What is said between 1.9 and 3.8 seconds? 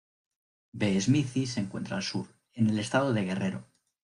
al sur, en el estado de Guerrero.